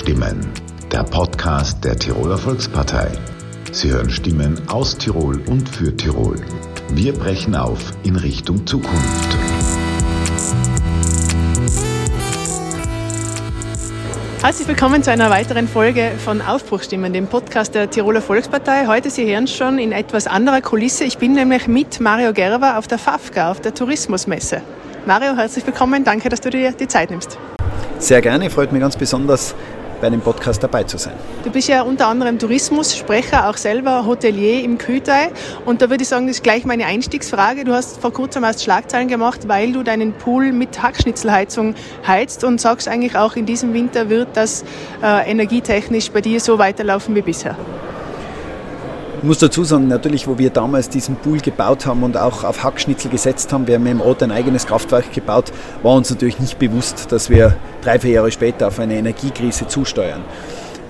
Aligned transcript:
Aufbruchstimmen, 0.00 0.48
der 0.90 1.02
Podcast 1.02 1.84
der 1.84 1.94
Tiroler 1.94 2.38
Volkspartei. 2.38 3.12
Sie 3.70 3.90
hören 3.90 4.08
Stimmen 4.08 4.58
aus 4.70 4.96
Tirol 4.96 5.42
und 5.46 5.68
für 5.68 5.94
Tirol. 5.94 6.36
Wir 6.92 7.12
brechen 7.12 7.54
auf 7.54 7.92
in 8.02 8.16
Richtung 8.16 8.66
Zukunft. 8.66 9.36
Herzlich 14.40 14.68
willkommen 14.68 15.02
zu 15.02 15.10
einer 15.10 15.28
weiteren 15.28 15.68
Folge 15.68 16.12
von 16.24 16.40
Aufbruchstimmen, 16.40 17.12
dem 17.12 17.26
Podcast 17.26 17.74
der 17.74 17.90
Tiroler 17.90 18.22
Volkspartei. 18.22 18.86
Heute, 18.86 19.10
Sie 19.10 19.30
hören 19.30 19.48
schon, 19.48 19.78
in 19.78 19.92
etwas 19.92 20.26
anderer 20.26 20.62
Kulisse. 20.62 21.04
Ich 21.04 21.18
bin 21.18 21.34
nämlich 21.34 21.68
mit 21.68 22.00
Mario 22.00 22.32
Gerber 22.32 22.78
auf 22.78 22.88
der 22.88 22.96
FAFGA, 22.96 23.50
auf 23.50 23.60
der 23.60 23.74
Tourismusmesse. 23.74 24.62
Mario, 25.04 25.36
herzlich 25.36 25.66
willkommen. 25.66 26.04
Danke, 26.04 26.30
dass 26.30 26.40
du 26.40 26.48
dir 26.48 26.72
die 26.72 26.88
Zeit 26.88 27.10
nimmst. 27.10 27.38
Sehr 27.98 28.22
gerne, 28.22 28.48
freut 28.48 28.72
mich 28.72 28.80
ganz 28.80 28.96
besonders, 28.96 29.54
bei 30.00 30.10
dem 30.10 30.20
Podcast 30.20 30.62
dabei 30.62 30.84
zu 30.84 30.98
sein. 30.98 31.14
Du 31.44 31.50
bist 31.50 31.68
ja 31.68 31.82
unter 31.82 32.08
anderem 32.08 32.38
Tourismussprecher, 32.38 33.48
auch 33.48 33.56
selber 33.56 34.06
Hotelier 34.06 34.64
im 34.64 34.78
Kütai. 34.78 35.30
Und 35.64 35.82
da 35.82 35.90
würde 35.90 36.02
ich 36.02 36.08
sagen, 36.08 36.26
das 36.26 36.36
ist 36.36 36.42
gleich 36.42 36.64
meine 36.64 36.86
Einstiegsfrage. 36.86 37.64
Du 37.64 37.72
hast 37.72 38.00
vor 38.00 38.12
kurzem 38.12 38.44
erst 38.44 38.62
Schlagzeilen 38.62 39.08
gemacht, 39.08 39.48
weil 39.48 39.72
du 39.72 39.82
deinen 39.82 40.12
Pool 40.12 40.52
mit 40.52 40.82
Hackschnitzelheizung 40.82 41.74
heizt 42.06 42.44
und 42.44 42.60
sagst 42.60 42.88
eigentlich 42.88 43.16
auch 43.16 43.36
in 43.36 43.46
diesem 43.46 43.74
Winter 43.74 44.08
wird 44.08 44.28
das 44.34 44.64
äh, 45.02 45.30
energietechnisch 45.30 46.10
bei 46.10 46.20
dir 46.20 46.40
so 46.40 46.58
weiterlaufen 46.58 47.14
wie 47.14 47.22
bisher. 47.22 47.56
Ich 49.20 49.26
muss 49.26 49.36
dazu 49.36 49.64
sagen, 49.64 49.86
natürlich, 49.86 50.26
wo 50.26 50.38
wir 50.38 50.48
damals 50.48 50.88
diesen 50.88 51.14
Pool 51.16 51.40
gebaut 51.40 51.84
haben 51.84 52.02
und 52.04 52.16
auch 52.16 52.42
auf 52.42 52.64
Hackschnitzel 52.64 53.10
gesetzt 53.10 53.52
haben, 53.52 53.66
wir 53.66 53.74
haben 53.74 53.84
im 53.84 54.00
Ort 54.00 54.22
ein 54.22 54.32
eigenes 54.32 54.66
Kraftwerk 54.66 55.12
gebaut, 55.12 55.52
war 55.82 55.92
uns 55.92 56.08
natürlich 56.08 56.40
nicht 56.40 56.58
bewusst, 56.58 57.12
dass 57.12 57.28
wir 57.28 57.54
drei, 57.82 57.98
vier 58.00 58.12
Jahre 58.12 58.32
später 58.32 58.68
auf 58.68 58.78
eine 58.78 58.94
Energiekrise 58.94 59.68
zusteuern. 59.68 60.22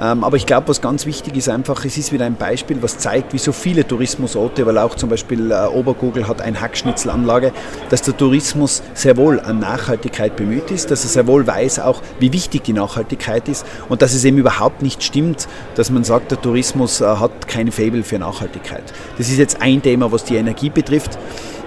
Ähm, 0.00 0.24
aber 0.24 0.36
ich 0.36 0.46
glaube, 0.46 0.68
was 0.68 0.80
ganz 0.80 1.04
wichtig 1.04 1.36
ist 1.36 1.48
einfach, 1.48 1.84
es 1.84 1.98
ist 1.98 2.10
wieder 2.10 2.24
ein 2.24 2.36
Beispiel, 2.36 2.78
was 2.80 2.96
zeigt, 2.96 3.34
wie 3.34 3.38
so 3.38 3.52
viele 3.52 3.86
Tourismusorte, 3.86 4.64
weil 4.64 4.78
auch 4.78 4.94
zum 4.94 5.10
Beispiel 5.10 5.50
äh, 5.50 5.66
Obergurgel 5.66 6.26
hat 6.26 6.40
eine 6.40 6.58
Hackschnitzelanlage, 6.60 7.52
dass 7.90 8.00
der 8.02 8.16
Tourismus 8.16 8.82
sehr 8.94 9.18
wohl 9.18 9.40
an 9.40 9.58
Nachhaltigkeit 9.58 10.36
bemüht 10.36 10.70
ist, 10.70 10.90
dass 10.90 11.04
er 11.04 11.10
sehr 11.10 11.26
wohl 11.26 11.46
weiß 11.46 11.80
auch, 11.80 12.00
wie 12.18 12.32
wichtig 12.32 12.64
die 12.64 12.72
Nachhaltigkeit 12.72 13.46
ist 13.48 13.66
und 13.90 14.00
dass 14.00 14.14
es 14.14 14.24
eben 14.24 14.38
überhaupt 14.38 14.80
nicht 14.80 15.02
stimmt, 15.02 15.48
dass 15.74 15.90
man 15.90 16.02
sagt, 16.02 16.30
der 16.30 16.40
Tourismus 16.40 17.02
äh, 17.02 17.04
hat 17.04 17.46
kein 17.46 17.70
Fable 17.70 18.02
für 18.02 18.18
Nachhaltigkeit. 18.18 18.84
Das 19.18 19.28
ist 19.28 19.36
jetzt 19.36 19.60
ein 19.60 19.82
Thema, 19.82 20.10
was 20.10 20.24
die 20.24 20.36
Energie 20.36 20.70
betrifft. 20.70 21.18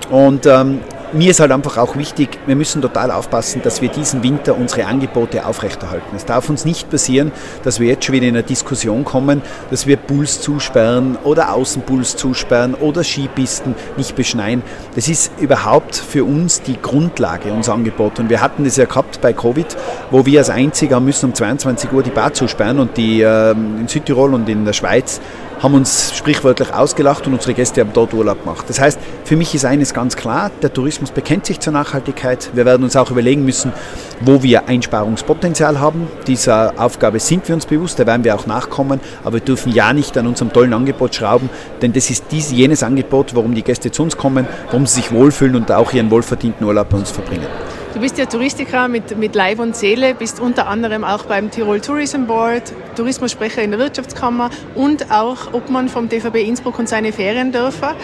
Und 0.09 0.45
ähm, 0.47 0.79
mir 1.13 1.31
ist 1.31 1.39
halt 1.39 1.51
einfach 1.51 1.77
auch 1.77 1.95
wichtig, 1.95 2.39
wir 2.45 2.55
müssen 2.55 2.81
total 2.81 3.11
aufpassen, 3.11 3.61
dass 3.63 3.81
wir 3.81 3.89
diesen 3.89 4.23
Winter 4.23 4.57
unsere 4.57 4.85
Angebote 4.85 5.45
aufrechterhalten. 5.45 6.15
Es 6.15 6.25
darf 6.25 6.49
uns 6.49 6.65
nicht 6.65 6.89
passieren, 6.89 7.31
dass 7.63 7.79
wir 7.79 7.87
jetzt 7.87 8.05
schon 8.05 8.15
wieder 8.15 8.27
in 8.27 8.35
eine 8.35 8.43
Diskussion 8.43 9.03
kommen, 9.03 9.41
dass 9.69 9.85
wir 9.85 9.97
Pools 9.97 10.41
zusperren 10.41 11.17
oder 11.23 11.53
Außenpools 11.53 12.15
zusperren 12.15 12.73
oder 12.73 13.03
Skipisten 13.03 13.75
nicht 13.97 14.15
beschneien. 14.15 14.63
Das 14.95 15.07
ist 15.07 15.31
überhaupt 15.39 15.95
für 15.95 16.23
uns 16.25 16.61
die 16.61 16.81
Grundlage, 16.81 17.53
unser 17.53 17.73
Angebot. 17.73 18.19
Und 18.19 18.29
wir 18.29 18.41
hatten 18.41 18.63
das 18.63 18.77
ja 18.77 18.85
gehabt 18.85 19.21
bei 19.21 19.33
Covid, 19.33 19.77
wo 20.11 20.25
wir 20.25 20.39
als 20.39 20.49
Einziger 20.49 20.99
müssen 20.99 21.27
um 21.27 21.33
22 21.35 21.91
Uhr 21.91 22.03
die 22.03 22.11
Bar 22.11 22.33
zusperren 22.33 22.79
und 22.79 22.97
die 22.97 23.21
äh, 23.21 23.51
in 23.51 23.87
Südtirol 23.87 24.33
und 24.33 24.49
in 24.49 24.65
der 24.65 24.73
Schweiz 24.73 25.21
haben 25.63 25.75
uns 25.75 26.13
sprichwörtlich 26.13 26.73
ausgelacht 26.73 27.25
und 27.25 27.33
unsere 27.33 27.53
Gäste 27.53 27.79
haben 27.79 27.91
dort 27.93 28.13
Urlaub 28.13 28.41
gemacht. 28.41 28.65
Das 28.67 28.81
heißt, 28.81 28.99
für 29.23 29.37
mich 29.37 29.55
ist 29.55 29.63
eines 29.63 29.93
ganz 29.93 30.17
klar, 30.17 30.51
der 30.61 30.73
Tourismus 30.73 31.11
bekennt 31.11 31.45
sich 31.45 31.61
zur 31.61 31.71
Nachhaltigkeit. 31.71 32.49
Wir 32.53 32.65
werden 32.65 32.83
uns 32.83 32.97
auch 32.97 33.09
überlegen 33.09 33.45
müssen, 33.45 33.71
wo 34.19 34.43
wir 34.43 34.67
Einsparungspotenzial 34.67 35.79
haben. 35.79 36.07
Dieser 36.27 36.73
Aufgabe 36.77 37.21
sind 37.21 37.47
wir 37.47 37.55
uns 37.55 37.65
bewusst, 37.65 37.97
da 37.97 38.05
werden 38.05 38.25
wir 38.25 38.35
auch 38.35 38.45
nachkommen, 38.45 38.99
aber 39.23 39.35
wir 39.35 39.41
dürfen 39.41 39.71
ja 39.71 39.93
nicht 39.93 40.17
an 40.17 40.27
unserem 40.27 40.51
tollen 40.51 40.73
Angebot 40.73 41.15
schrauben, 41.15 41.49
denn 41.81 41.93
das 41.93 42.09
ist 42.09 42.25
dies, 42.31 42.51
jenes 42.51 42.83
Angebot, 42.83 43.33
warum 43.33 43.55
die 43.55 43.63
Gäste 43.63 43.89
zu 43.89 44.03
uns 44.03 44.17
kommen, 44.17 44.45
warum 44.65 44.85
sie 44.85 44.95
sich 44.95 45.13
wohlfühlen 45.13 45.55
und 45.55 45.71
auch 45.71 45.93
ihren 45.93 46.11
wohlverdienten 46.11 46.67
Urlaub 46.67 46.89
bei 46.89 46.97
uns 46.97 47.09
verbringen. 47.09 47.47
Du 47.93 47.99
bist 47.99 48.17
ja 48.17 48.25
Touristiker 48.25 48.87
mit, 48.87 49.15
mit 49.19 49.35
Leib 49.35 49.59
und 49.59 49.75
Seele, 49.75 50.15
bist 50.15 50.39
unter 50.39 50.67
anderem 50.67 51.03
auch 51.03 51.25
beim 51.25 51.51
Tirol 51.51 51.79
Tourism 51.79 52.25
Board, 52.25 52.73
Tourismussprecher 52.95 53.61
in 53.61 53.69
der 53.69 53.79
Wirtschaftskammer 53.79 54.49
und 54.73 55.11
auch 55.11 55.53
Obmann 55.53 55.89
vom 55.89 56.09
TVB 56.09 56.37
Innsbruck 56.37 56.79
und 56.79 56.89
seine 56.89 57.13
Feriendörfer. 57.13 57.95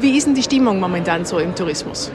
Wie 0.00 0.16
ist 0.16 0.28
denn 0.28 0.36
die 0.36 0.44
Stimmung 0.44 0.78
momentan 0.78 1.24
so 1.24 1.40
im 1.40 1.56
Tourismus? 1.56 2.12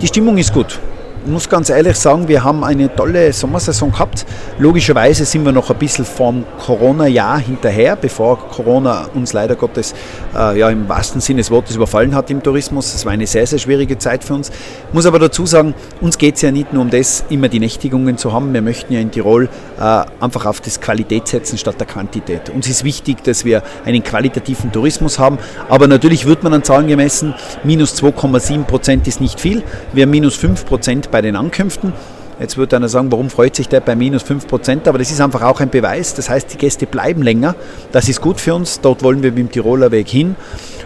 Die 0.00 0.08
Stimmung 0.08 0.38
ist 0.38 0.52
gut. 0.52 0.80
Muss 1.24 1.48
ganz 1.48 1.70
ehrlich 1.70 1.96
sagen, 1.96 2.26
wir 2.26 2.42
haben 2.42 2.64
eine 2.64 2.92
tolle 2.96 3.32
Sommersaison 3.32 3.92
gehabt. 3.92 4.26
Logischerweise 4.58 5.24
sind 5.24 5.44
wir 5.44 5.52
noch 5.52 5.70
ein 5.70 5.78
bisschen 5.78 6.04
vom 6.04 6.44
Corona-Jahr 6.58 7.38
hinterher, 7.38 7.94
bevor 7.94 8.38
Corona 8.48 9.06
uns 9.14 9.32
leider 9.32 9.54
Gottes 9.54 9.94
äh, 10.34 10.58
ja, 10.58 10.68
im 10.68 10.88
wahrsten 10.88 11.20
Sinne 11.20 11.38
des 11.38 11.52
Wortes 11.52 11.76
überfallen 11.76 12.16
hat 12.16 12.28
im 12.30 12.42
Tourismus. 12.42 12.92
Es 12.92 13.04
war 13.04 13.12
eine 13.12 13.28
sehr, 13.28 13.46
sehr 13.46 13.60
schwierige 13.60 13.98
Zeit 13.98 14.24
für 14.24 14.34
uns. 14.34 14.48
Ich 14.48 14.94
muss 14.94 15.06
aber 15.06 15.20
dazu 15.20 15.46
sagen, 15.46 15.74
uns 16.00 16.18
geht 16.18 16.34
es 16.34 16.42
ja 16.42 16.50
nicht 16.50 16.72
nur 16.72 16.82
um 16.82 16.90
das, 16.90 17.24
immer 17.28 17.48
die 17.48 17.60
Nächtigungen 17.60 18.18
zu 18.18 18.32
haben. 18.32 18.52
Wir 18.52 18.62
möchten 18.62 18.92
ja 18.92 18.98
in 18.98 19.12
Tirol 19.12 19.48
äh, 19.78 20.02
einfach 20.18 20.44
auf 20.44 20.60
das 20.60 20.80
Qualität 20.80 21.28
setzen 21.28 21.56
statt 21.56 21.76
der 21.78 21.86
Quantität. 21.86 22.50
Uns 22.50 22.68
ist 22.68 22.82
wichtig, 22.82 23.22
dass 23.22 23.44
wir 23.44 23.62
einen 23.84 24.02
qualitativen 24.02 24.72
Tourismus 24.72 25.20
haben, 25.20 25.38
aber 25.68 25.86
natürlich 25.86 26.26
wird 26.26 26.42
man 26.42 26.52
an 26.52 26.64
Zahlen 26.64 26.88
gemessen. 26.88 27.32
Minus 27.62 27.94
2,7 28.02 28.64
Prozent 28.64 29.06
ist 29.06 29.20
nicht 29.20 29.38
viel. 29.38 29.62
Wir 29.92 30.02
haben 30.02 30.10
minus 30.10 30.34
5 30.34 30.66
Prozent 30.66 31.11
bei 31.12 31.22
den 31.22 31.36
Ankünften. 31.36 31.92
Jetzt 32.40 32.56
wird 32.56 32.74
einer 32.74 32.88
sagen, 32.88 33.12
warum 33.12 33.30
freut 33.30 33.54
sich 33.54 33.68
der 33.68 33.80
bei 33.80 33.94
minus 33.94 34.24
5%? 34.24 34.88
Aber 34.88 34.98
das 34.98 35.12
ist 35.12 35.20
einfach 35.20 35.42
auch 35.42 35.60
ein 35.60 35.70
Beweis. 35.70 36.14
Das 36.14 36.28
heißt, 36.28 36.52
die 36.52 36.58
Gäste 36.58 36.86
bleiben 36.86 37.22
länger. 37.22 37.54
Das 37.92 38.08
ist 38.08 38.20
gut 38.20 38.40
für 38.40 38.54
uns. 38.54 38.80
Dort 38.80 39.04
wollen 39.04 39.22
wir 39.22 39.30
mit 39.30 39.38
dem 39.38 39.50
Tiroler 39.52 39.92
Weg 39.92 40.08
hin. 40.08 40.34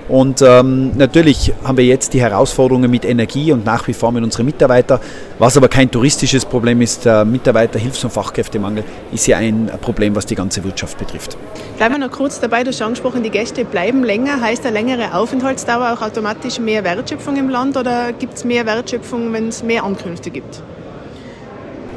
Und 0.08 0.40
ähm, 0.40 0.92
natürlich 0.96 1.52
haben 1.64 1.78
wir 1.78 1.84
jetzt 1.84 2.14
die 2.14 2.20
Herausforderungen 2.20 2.90
mit 2.90 3.04
Energie 3.04 3.50
und 3.52 3.64
nach 3.64 3.88
wie 3.88 3.92
vor 3.92 4.12
mit 4.12 4.22
unseren 4.22 4.46
Mitarbeitern. 4.46 5.00
Was 5.38 5.56
aber 5.56 5.68
kein 5.68 5.90
touristisches 5.90 6.44
Problem 6.44 6.80
ist, 6.80 7.04
der 7.04 7.24
Mitarbeiterhilfs- 7.24 8.04
und 8.04 8.12
Fachkräftemangel 8.12 8.84
ist 9.12 9.26
ja 9.26 9.38
ein 9.38 9.70
Problem, 9.80 10.14
was 10.14 10.26
die 10.26 10.36
ganze 10.36 10.62
Wirtschaft 10.62 10.98
betrifft. 10.98 11.36
Bleiben 11.76 11.94
wir 11.94 12.06
noch 12.06 12.12
kurz 12.12 12.38
dabei, 12.38 12.62
du 12.62 12.70
hast 12.70 12.80
angesprochen, 12.82 13.22
die 13.22 13.30
Gäste 13.30 13.64
bleiben 13.64 14.04
länger. 14.04 14.40
Heißt 14.40 14.64
eine 14.64 14.74
längere 14.74 15.14
Aufenthaltsdauer 15.14 15.94
auch 15.94 16.02
automatisch 16.02 16.60
mehr 16.60 16.84
Wertschöpfung 16.84 17.36
im 17.36 17.48
Land 17.48 17.76
oder 17.76 18.12
gibt 18.12 18.34
es 18.34 18.44
mehr 18.44 18.64
Wertschöpfung, 18.64 19.32
wenn 19.32 19.48
es 19.48 19.62
mehr 19.62 19.82
Ankünfte 19.84 20.30
gibt? 20.30 20.62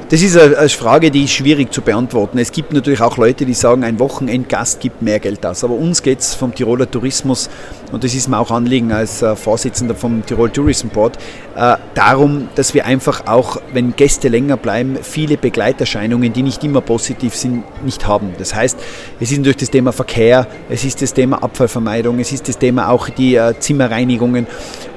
Das 0.10 0.24
ist 0.24 0.36
eine 0.36 0.70
Frage, 0.70 1.12
die 1.12 1.26
ist 1.26 1.34
schwierig 1.34 1.72
zu 1.72 1.84
beantworten. 1.84 2.40
Es 2.40 2.52
gibt 2.52 2.74
natürlich 2.74 3.00
auch 3.00 3.18
Leute, 3.18 3.46
die 3.46 3.54
sagen, 3.54 3.84
ein 3.84 4.00
Wochenendgast 4.00 4.80
gibt 4.80 5.04
mehr 5.04 5.20
Geld 5.20 5.46
aus. 5.46 5.64
Aber 5.64 5.76
uns 5.76 6.02
geht 6.02 6.22
es 6.22 6.34
vom 6.34 6.56
Tiroler 6.56 6.90
Tourismus, 6.90 7.48
und 7.92 8.04
das 8.04 8.16
ist 8.16 8.28
mir 8.28 8.40
auch 8.40 8.52
Anliegen 8.52 8.92
als 8.92 9.22
äh, 9.22 9.36
Vorsitzender 9.36 9.96
vom 9.96 10.26
Tirol 10.26 10.50
Tourism 10.50 10.88
Board, 10.90 11.18
äh, 11.56 11.76
darum, 11.94 12.50
dass 12.56 12.74
wir 12.74 12.86
einfach 12.86 13.28
auch, 13.28 13.58
wenn 13.74 13.96
Gäste 13.96 14.30
länger 14.30 14.58
bleiben, 14.58 14.98
viele 15.02 15.38
Begleiterscheinungen, 15.38 16.34
die 16.34 16.44
nicht 16.44 16.64
immer 16.64 16.82
positiv 16.82 17.36
sind, 17.36 17.64
nicht 17.84 18.08
haben. 18.08 18.34
Das 18.38 18.54
heißt, 18.54 18.80
es 19.20 19.32
ist 19.32 19.38
natürlich 19.38 19.58
das 19.58 19.70
Thema 19.72 19.92
Verkehr, 19.92 20.48
es 20.70 20.86
ist 20.86 21.02
das 21.02 21.14
Thema 21.14 21.44
Abfallvermeidung, 21.44 22.20
es 22.20 22.32
ist 22.32 22.48
das 22.48 22.58
Thema 22.58 22.90
auch 22.90 23.10
die 23.10 23.36
äh, 23.36 23.54
Zimmerreinigungen. 23.60 24.48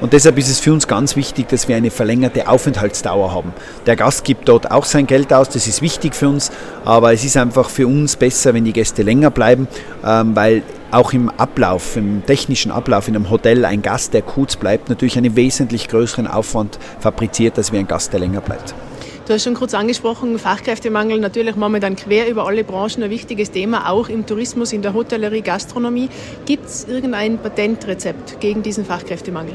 Und 0.00 0.12
deshalb 0.12 0.38
ist 0.38 0.48
es 0.48 0.60
für 0.60 0.72
uns 0.72 0.86
ganz 0.86 1.16
wichtig, 1.16 1.48
dass 1.48 1.68
wir 1.68 1.76
eine 1.76 1.90
verlängerte 1.90 2.48
Aufenthaltsdauer 2.48 3.32
haben. 3.32 3.52
Der 3.86 3.96
Gast 3.96 4.24
gibt 4.24 4.48
dort 4.48 4.70
auch 4.70 4.84
sein 4.84 5.01
Geld 5.06 5.32
aus, 5.32 5.48
das 5.48 5.66
ist 5.66 5.82
wichtig 5.82 6.14
für 6.14 6.28
uns, 6.28 6.50
aber 6.84 7.12
es 7.12 7.24
ist 7.24 7.36
einfach 7.36 7.70
für 7.70 7.86
uns 7.86 8.16
besser, 8.16 8.54
wenn 8.54 8.64
die 8.64 8.72
Gäste 8.72 9.02
länger 9.02 9.30
bleiben, 9.30 9.68
ähm, 10.04 10.34
weil 10.34 10.62
auch 10.90 11.12
im 11.12 11.30
Ablauf, 11.30 11.96
im 11.96 12.24
technischen 12.26 12.70
Ablauf 12.70 13.08
in 13.08 13.16
einem 13.16 13.30
Hotel 13.30 13.64
ein 13.64 13.82
Gast, 13.82 14.14
der 14.14 14.22
kurz 14.22 14.56
bleibt, 14.56 14.88
natürlich 14.88 15.16
einen 15.16 15.36
wesentlich 15.36 15.88
größeren 15.88 16.26
Aufwand 16.26 16.78
fabriziert, 17.00 17.56
als 17.58 17.72
wie 17.72 17.78
ein 17.78 17.88
Gast, 17.88 18.12
der 18.12 18.20
länger 18.20 18.40
bleibt. 18.40 18.74
Du 19.26 19.32
hast 19.32 19.44
schon 19.44 19.54
kurz 19.54 19.72
angesprochen, 19.72 20.38
Fachkräftemangel 20.38 21.20
natürlich 21.20 21.54
momentan 21.54 21.94
quer 21.94 22.28
über 22.28 22.46
alle 22.46 22.64
Branchen 22.64 23.04
ein 23.04 23.10
wichtiges 23.10 23.52
Thema, 23.52 23.88
auch 23.88 24.08
im 24.08 24.26
Tourismus, 24.26 24.72
in 24.72 24.82
der 24.82 24.94
Hotellerie, 24.94 25.42
Gastronomie. 25.42 26.08
Gibt 26.44 26.66
es 26.66 26.86
irgendein 26.88 27.38
Patentrezept 27.38 28.40
gegen 28.40 28.62
diesen 28.62 28.84
Fachkräftemangel? 28.84 29.54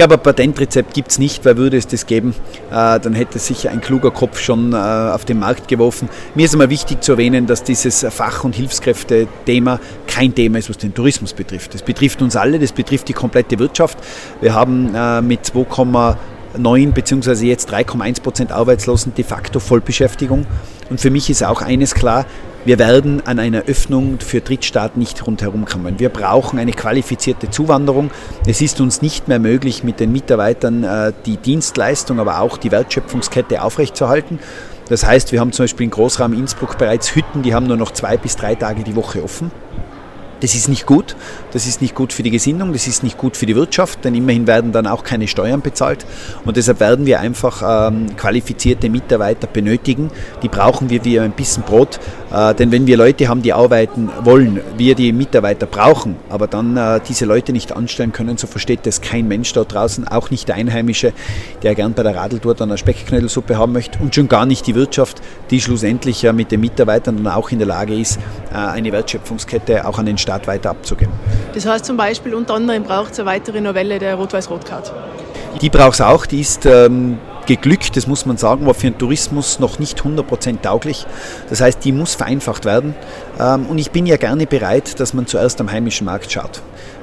Glaube, 0.00 0.14
ein 0.14 0.22
Patentrezept 0.22 0.94
gibt 0.94 1.10
es 1.10 1.18
nicht, 1.18 1.44
weil 1.44 1.58
würde 1.58 1.76
es 1.76 1.86
das 1.86 2.06
geben, 2.06 2.34
äh, 2.70 2.98
dann 2.98 3.12
hätte 3.12 3.38
sich 3.38 3.68
ein 3.68 3.82
kluger 3.82 4.10
Kopf 4.10 4.40
schon 4.40 4.72
äh, 4.72 4.76
auf 4.76 5.26
den 5.26 5.38
Markt 5.38 5.68
geworfen. 5.68 6.08
Mir 6.34 6.46
ist 6.46 6.54
einmal 6.54 6.70
wichtig 6.70 7.02
zu 7.02 7.12
erwähnen, 7.12 7.46
dass 7.46 7.64
dieses 7.64 8.06
Fach- 8.08 8.42
und 8.42 8.54
Hilfskräfte-Thema 8.54 9.78
kein 10.06 10.34
Thema 10.34 10.56
ist, 10.56 10.70
was 10.70 10.78
den 10.78 10.94
Tourismus 10.94 11.34
betrifft. 11.34 11.74
Das 11.74 11.82
betrifft 11.82 12.22
uns 12.22 12.34
alle, 12.34 12.58
das 12.58 12.72
betrifft 12.72 13.08
die 13.08 13.12
komplette 13.12 13.58
Wirtschaft. 13.58 13.98
Wir 14.40 14.54
haben 14.54 14.94
äh, 14.94 15.20
mit 15.20 15.44
2,9 15.44 16.92
bzw. 16.92 17.46
jetzt 17.46 17.70
3,1 17.70 18.22
Prozent 18.22 18.52
Arbeitslosen 18.52 19.12
de 19.14 19.22
facto 19.22 19.60
Vollbeschäftigung. 19.60 20.46
Und 20.90 21.00
für 21.00 21.10
mich 21.10 21.30
ist 21.30 21.44
auch 21.44 21.62
eines 21.62 21.94
klar, 21.94 22.26
wir 22.64 22.78
werden 22.78 23.26
an 23.26 23.38
einer 23.38 23.62
Öffnung 23.62 24.18
für 24.20 24.40
Drittstaaten 24.40 24.98
nicht 24.98 25.26
rundherum 25.26 25.64
kommen. 25.64 25.98
Wir 25.98 26.10
brauchen 26.10 26.58
eine 26.58 26.72
qualifizierte 26.72 27.48
Zuwanderung. 27.48 28.10
Es 28.46 28.60
ist 28.60 28.82
uns 28.82 29.00
nicht 29.00 29.28
mehr 29.28 29.38
möglich, 29.38 29.82
mit 29.82 29.98
den 29.98 30.12
Mitarbeitern 30.12 30.84
äh, 30.84 31.12
die 31.24 31.38
Dienstleistung, 31.38 32.20
aber 32.20 32.40
auch 32.40 32.58
die 32.58 32.70
Wertschöpfungskette 32.70 33.62
aufrechtzuerhalten. 33.62 34.40
Das 34.90 35.06
heißt, 35.06 35.32
wir 35.32 35.40
haben 35.40 35.52
zum 35.52 35.62
Beispiel 35.62 35.84
in 35.84 35.90
Großraum 35.90 36.34
Innsbruck 36.34 36.76
bereits 36.76 37.14
Hütten, 37.14 37.42
die 37.42 37.54
haben 37.54 37.66
nur 37.66 37.76
noch 37.76 37.92
zwei 37.92 38.16
bis 38.16 38.36
drei 38.36 38.56
Tage 38.56 38.82
die 38.82 38.96
Woche 38.96 39.22
offen. 39.22 39.52
Das 40.40 40.54
ist 40.54 40.68
nicht 40.68 40.84
gut. 40.86 41.16
Das 41.52 41.66
ist 41.66 41.80
nicht 41.82 41.94
gut 41.94 42.12
für 42.12 42.22
die 42.22 42.30
Gesinnung, 42.30 42.72
das 42.72 42.86
ist 42.86 43.02
nicht 43.02 43.18
gut 43.18 43.36
für 43.36 43.46
die 43.46 43.56
Wirtschaft, 43.56 44.04
denn 44.04 44.14
immerhin 44.14 44.46
werden 44.46 44.72
dann 44.72 44.86
auch 44.86 45.02
keine 45.02 45.26
Steuern 45.26 45.60
bezahlt. 45.60 46.06
Und 46.44 46.56
deshalb 46.56 46.80
werden 46.80 47.06
wir 47.06 47.20
einfach 47.20 47.90
ähm, 47.90 48.16
qualifizierte 48.16 48.88
Mitarbeiter 48.88 49.46
benötigen. 49.46 50.10
Die 50.42 50.48
brauchen 50.48 50.90
wir 50.90 51.04
wie 51.04 51.18
ein 51.18 51.32
bisschen 51.32 51.62
Brot. 51.64 51.98
Äh, 52.32 52.54
denn 52.54 52.70
wenn 52.70 52.86
wir 52.86 52.96
Leute 52.96 53.28
haben, 53.28 53.42
die 53.42 53.52
arbeiten 53.52 54.10
wollen, 54.22 54.60
wir 54.76 54.94
die 54.94 55.12
Mitarbeiter 55.12 55.66
brauchen, 55.66 56.16
aber 56.28 56.46
dann 56.46 56.76
äh, 56.76 57.00
diese 57.08 57.24
Leute 57.24 57.52
nicht 57.52 57.74
anstellen 57.76 58.12
können, 58.12 58.36
so 58.36 58.46
versteht 58.46 58.86
das 58.86 59.00
kein 59.00 59.26
Mensch 59.26 59.52
dort 59.52 59.74
draußen, 59.74 60.06
auch 60.06 60.30
nicht 60.30 60.48
der 60.48 60.54
Einheimische, 60.54 61.12
der 61.62 61.74
gern 61.74 61.94
bei 61.94 62.02
der 62.02 62.14
Radeltour 62.14 62.54
dann 62.54 62.70
eine 62.70 62.78
Speckknödelsuppe 62.78 63.58
haben 63.58 63.72
möchte 63.72 63.98
und 63.98 64.14
schon 64.14 64.28
gar 64.28 64.46
nicht 64.46 64.66
die 64.66 64.74
Wirtschaft, 64.74 65.20
die 65.50 65.60
schlussendlich 65.60 66.22
ja 66.22 66.32
mit 66.32 66.52
den 66.52 66.60
Mitarbeitern 66.60 67.16
dann 67.16 67.32
auch 67.32 67.50
in 67.50 67.58
der 67.58 67.66
Lage 67.66 67.98
ist, 67.98 68.18
äh, 68.52 68.56
eine 68.56 68.92
Wertschöpfungskette 68.92 69.86
auch 69.86 69.98
an 69.98 70.06
den 70.06 70.18
Staat 70.18 70.46
weiter 70.46 70.70
abzugeben. 70.70 71.12
Das 71.54 71.66
heißt 71.66 71.84
zum 71.84 71.96
Beispiel 71.96 72.34
unter 72.34 72.54
anderem 72.54 72.84
braucht 72.84 73.12
es 73.12 73.20
eine 73.20 73.28
weitere 73.28 73.60
Novelle 73.60 73.98
der 73.98 74.14
Rot-Weiß-Rot-Card. 74.14 74.92
Die 75.60 75.68
braucht 75.68 75.94
es 75.94 76.00
auch, 76.00 76.26
die 76.26 76.40
ist 76.40 76.64
ähm, 76.64 77.18
geglückt, 77.46 77.96
das 77.96 78.06
muss 78.06 78.24
man 78.26 78.36
sagen, 78.36 78.66
war 78.66 78.74
für 78.74 78.90
den 78.90 78.98
Tourismus 78.98 79.58
noch 79.58 79.78
nicht 79.80 80.00
100% 80.00 80.60
tauglich. 80.62 81.06
Das 81.48 81.60
heißt, 81.60 81.84
die 81.84 81.90
muss 81.90 82.14
vereinfacht 82.14 82.64
werden. 82.64 82.94
Ähm, 83.40 83.66
und 83.66 83.78
ich 83.78 83.90
bin 83.90 84.06
ja 84.06 84.16
gerne 84.16 84.46
bereit, 84.46 85.00
dass 85.00 85.12
man 85.14 85.26
zuerst 85.26 85.60
am 85.60 85.70
heimischen 85.70 86.04
Markt 86.04 86.30
schaut. 86.30 86.62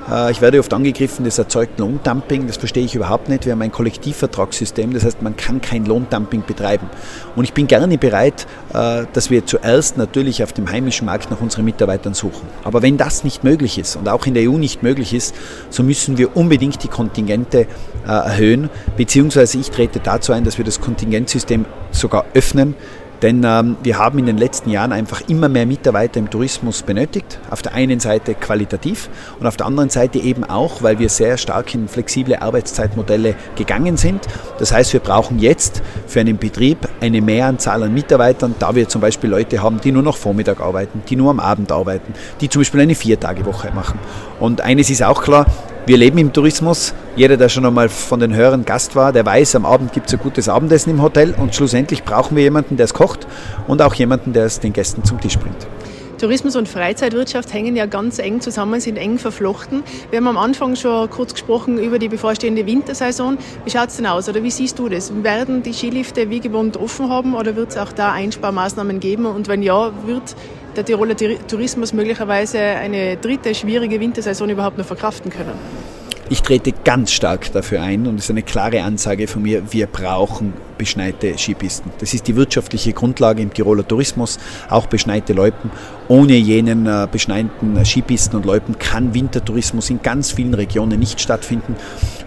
Äh, 0.09 0.31
ich 0.31 0.41
werde 0.41 0.59
oft 0.59 0.73
angegriffen, 0.73 1.25
das 1.25 1.37
erzeugt 1.37 1.79
Lohndumping. 1.79 2.47
Das 2.47 2.57
verstehe 2.57 2.85
ich 2.85 2.95
überhaupt 2.95 3.29
nicht. 3.29 3.45
Wir 3.45 3.53
haben 3.53 3.61
ein 3.61 3.71
Kollektivvertragssystem, 3.71 4.93
das 4.93 5.03
heißt, 5.03 5.21
man 5.21 5.35
kann 5.35 5.61
kein 5.61 5.85
Lohndumping 5.85 6.43
betreiben. 6.45 6.89
Und 7.35 7.43
ich 7.43 7.53
bin 7.53 7.67
gerne 7.67 7.97
bereit, 7.97 8.47
äh, 8.73 9.05
dass 9.13 9.29
wir 9.29 9.45
zuerst 9.45 9.97
natürlich 9.97 10.43
auf 10.43 10.53
dem 10.53 10.69
heimischen 10.69 11.05
Markt 11.05 11.29
nach 11.31 11.41
unseren 11.41 11.65
Mitarbeitern 11.65 12.13
suchen. 12.13 12.47
Aber 12.63 12.81
wenn 12.81 12.97
das 12.97 13.23
nicht 13.23 13.43
möglich 13.43 13.77
ist 13.77 13.95
und 13.95 14.07
auch 14.09 14.25
in 14.25 14.33
der 14.33 14.49
EU 14.49 14.57
nicht 14.57 14.83
möglich 14.83 15.13
ist, 15.13 15.35
so 15.69 15.83
müssen 15.83 16.17
wir 16.17 16.35
unbedingt 16.35 16.83
die 16.83 16.87
Kontingente 16.87 17.61
äh, 17.61 17.67
erhöhen, 18.07 18.69
beziehungsweise 18.95 19.57
ich 19.57 19.71
trete 19.71 19.99
dazu 19.99 20.33
ein, 20.33 20.43
dass 20.43 20.57
wir 20.57 20.65
das 20.65 20.81
Kontingentsystem 20.81 21.65
sogar 21.91 22.25
öffnen, 22.33 22.75
denn 23.21 23.43
ähm, 23.43 23.77
wir 23.83 23.97
haben 23.97 24.19
in 24.19 24.25
den 24.25 24.37
letzten 24.37 24.69
Jahren 24.69 24.91
einfach 24.91 25.21
immer 25.27 25.49
mehr 25.49 25.65
Mitarbeiter 25.65 26.19
im 26.19 26.29
Tourismus 26.29 26.83
benötigt. 26.83 27.39
Auf 27.49 27.61
der 27.61 27.73
einen 27.73 27.99
Seite 27.99 28.35
qualitativ 28.35 29.09
und 29.39 29.47
auf 29.47 29.57
der 29.57 29.65
anderen 29.65 29.89
Seite 29.89 30.19
eben 30.19 30.43
auch, 30.43 30.83
weil 30.83 30.99
wir 30.99 31.09
sehr 31.09 31.37
stark 31.37 31.73
in 31.73 31.87
flexible 31.87 32.35
Arbeitszeitmodelle 32.35 33.35
gegangen 33.55 33.97
sind. 33.97 34.25
Das 34.59 34.71
heißt, 34.71 34.93
wir 34.93 34.99
brauchen 34.99 35.39
jetzt 35.39 35.81
für 36.05 36.19
einen 36.19 36.37
Betrieb 36.37 36.87
eine 37.01 37.21
Mehranzahl 37.21 37.83
an 37.83 37.93
Mitarbeitern, 37.93 38.55
da 38.59 38.75
wir 38.75 38.87
zum 38.87 39.01
Beispiel 39.01 39.29
Leute 39.29 39.61
haben, 39.61 39.81
die 39.81 39.91
nur 39.91 40.03
noch 40.03 40.17
Vormittag 40.17 40.61
arbeiten, 40.61 41.01
die 41.09 41.15
nur 41.15 41.31
am 41.31 41.39
Abend 41.39 41.71
arbeiten, 41.71 42.13
die 42.41 42.49
zum 42.49 42.61
Beispiel 42.61 42.81
eine 42.81 42.95
Viertagewoche 42.95 43.71
machen. 43.73 43.99
Und 44.39 44.61
eines 44.61 44.89
ist 44.89 45.03
auch 45.03 45.23
klar, 45.23 45.47
wir 45.87 45.95
leben 45.95 46.17
im 46.17 46.33
Tourismus. 46.33 46.93
Jeder, 47.15 47.37
der 47.37 47.47
schon 47.47 47.65
einmal 47.65 47.87
von 47.87 48.19
den 48.19 48.35
Hörern 48.35 48.65
Gast 48.65 48.97
war, 48.97 49.13
der 49.13 49.25
weiß, 49.25 49.55
am 49.55 49.65
Abend 49.65 49.93
gibt 49.93 50.07
es 50.07 50.13
ein 50.13 50.19
gutes 50.19 50.49
Abendessen 50.49 50.89
im 50.89 51.01
Hotel 51.01 51.33
und 51.37 51.55
schlussendlich 51.55 52.03
brauchen 52.03 52.35
wir 52.35 52.43
jemanden, 52.43 52.75
der 52.75 52.83
es 52.83 52.93
kocht 52.93 53.25
und 53.67 53.81
auch 53.81 53.93
jemanden, 53.93 54.33
der 54.33 54.45
es 54.45 54.59
den 54.59 54.73
Gästen 54.73 55.05
zum 55.05 55.21
Tisch 55.21 55.39
bringt. 55.39 55.65
Tourismus 56.17 56.55
und 56.55 56.67
Freizeitwirtschaft 56.67 57.53
hängen 57.53 57.75
ja 57.75 57.85
ganz 57.85 58.19
eng 58.19 58.41
zusammen, 58.41 58.81
sind 58.81 58.97
eng 58.97 59.17
verflochten. 59.17 59.83
Wir 60.09 60.17
haben 60.17 60.27
am 60.27 60.37
Anfang 60.37 60.75
schon 60.75 61.09
kurz 61.09 61.33
gesprochen 61.33 61.77
über 61.77 61.99
die 61.99 62.09
bevorstehende 62.09 62.65
Wintersaison. 62.65 63.37
Wie 63.63 63.69
schaut 63.69 63.89
es 63.89 63.97
denn 63.97 64.07
aus 64.07 64.27
oder 64.27 64.43
wie 64.43 64.51
siehst 64.51 64.79
du 64.79 64.89
das? 64.89 65.13
Werden 65.23 65.63
die 65.63 65.73
Skilifte 65.73 66.29
wie 66.29 66.39
gewohnt 66.39 66.75
offen 66.75 67.09
haben 67.09 67.33
oder 67.33 67.55
wird 67.55 67.69
es 67.69 67.77
auch 67.77 67.93
da 67.93 68.11
Einsparmaßnahmen 68.11 68.99
geben? 68.99 69.25
Und 69.27 69.47
wenn 69.47 69.61
ja, 69.61 69.91
wird 70.05 70.35
der 70.77 70.85
Tiroler 70.85 71.15
Tourismus 71.15 71.91
möglicherweise 71.91 72.59
eine 72.59 73.17
dritte 73.17 73.53
schwierige 73.55 73.99
Wintersaison 73.99 74.49
überhaupt 74.49 74.77
noch 74.77 74.85
verkraften 74.85 75.31
können? 75.31 75.53
Ich 76.29 76.41
trete 76.41 76.73
ganz 76.83 77.13
stark 77.13 77.53
dafür 77.53 77.81
ein 77.81 78.05
und 78.05 78.15
es 78.15 78.25
ist 78.25 78.31
eine 78.31 78.43
klare 78.43 78.81
Ansage 78.83 79.27
von 79.27 79.43
mir, 79.43 79.71
wir 79.71 79.87
brauchen 79.87 80.53
beschneite 80.77 81.37
Skipisten. 81.37 81.91
Das 81.99 82.13
ist 82.13 82.27
die 82.27 82.35
wirtschaftliche 82.35 82.91
Grundlage 82.91 83.41
im 83.41 83.53
Tiroler 83.53 83.87
Tourismus, 83.87 84.37
auch 84.69 84.87
beschneite 84.87 85.31
Loipen. 85.31 85.71
Ohne 86.09 86.33
jenen 86.33 86.85
äh, 86.85 87.07
beschneiten 87.09 87.83
Skipisten 87.85 88.35
und 88.35 88.45
Loipen 88.45 88.77
kann 88.77 89.13
Wintertourismus 89.13 89.89
in 89.89 90.01
ganz 90.01 90.31
vielen 90.31 90.53
Regionen 90.53 90.99
nicht 90.99 91.21
stattfinden. 91.21 91.77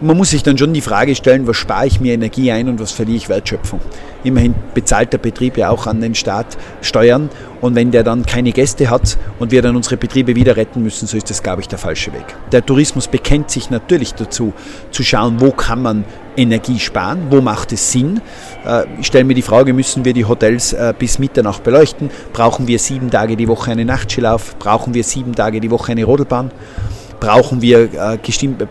Und 0.00 0.06
man 0.06 0.16
muss 0.16 0.30
sich 0.30 0.42
dann 0.42 0.56
schon 0.56 0.72
die 0.72 0.80
Frage 0.80 1.14
stellen, 1.14 1.46
was 1.46 1.58
spare 1.58 1.86
ich 1.86 2.00
mir 2.00 2.14
Energie 2.14 2.50
ein 2.52 2.70
und 2.70 2.80
was 2.80 2.92
verliere 2.92 3.18
ich 3.18 3.28
Wertschöpfung. 3.28 3.80
Immerhin 4.24 4.54
bezahlt 4.74 5.12
der 5.12 5.18
Betrieb 5.18 5.58
ja 5.58 5.68
auch 5.68 5.86
an 5.86 6.00
den 6.00 6.14
Staat 6.14 6.56
Steuern 6.80 7.28
und 7.60 7.74
wenn 7.74 7.90
der 7.90 8.02
dann 8.02 8.24
keine 8.24 8.52
Gäste 8.52 8.90
hat 8.90 9.18
und 9.38 9.50
wir 9.50 9.62
dann 9.62 9.76
unsere 9.76 9.96
Betriebe 9.96 10.34
wieder 10.34 10.56
retten 10.56 10.82
müssen, 10.82 11.06
so 11.06 11.16
ist 11.16 11.30
das, 11.30 11.42
glaube 11.42 11.60
ich, 11.60 11.68
der 11.68 11.78
falsche 11.78 12.12
Weg. 12.12 12.24
Der 12.52 12.64
Tourismus 12.64 13.08
bekennt 13.08 13.50
sich 13.50 13.70
natürlich 13.70 14.14
dazu, 14.14 14.52
zu 14.90 15.02
schauen, 15.02 15.40
wo 15.40 15.50
kann 15.50 15.82
man 15.82 16.04
Energie 16.36 16.78
sparen, 16.78 17.26
wo 17.30 17.40
macht 17.40 17.72
es 17.72 17.92
Sinn. 17.92 18.20
Äh, 18.66 18.84
ich 19.00 19.06
stelle 19.06 19.24
mir 19.24 19.34
die 19.34 19.42
Frage, 19.42 19.72
müssen 19.72 20.04
wir 20.04 20.12
die 20.12 20.24
Hotels 20.24 20.72
äh, 20.72 20.94
bis 20.98 21.18
Mitternacht 21.18 21.62
beleuchten? 21.64 22.10
Brauchen 22.32 22.66
wir 22.66 22.78
sieben 22.78 23.10
Tage 23.10 23.36
die 23.36 23.48
Woche 23.48 23.72
eine 23.72 23.84
Nachtskilauf? 23.84 24.56
Brauchen 24.58 24.94
wir 24.94 25.04
sieben 25.04 25.34
Tage 25.34 25.60
die 25.60 25.70
Woche 25.70 25.92
eine 25.92 26.04
Rodelbahn? 26.04 26.50
brauchen 27.20 27.60
wir 27.60 27.90
äh, 27.92 28.18